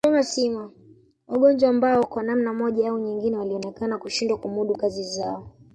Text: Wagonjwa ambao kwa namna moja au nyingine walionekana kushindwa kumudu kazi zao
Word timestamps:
Wagonjwa 1.27 1.69
ambao 1.69 2.03
kwa 2.05 2.23
namna 2.23 2.53
moja 2.53 2.89
au 2.89 2.99
nyingine 2.99 3.37
walionekana 3.37 3.97
kushindwa 3.97 4.37
kumudu 4.37 4.75
kazi 4.75 5.03
zao 5.03 5.51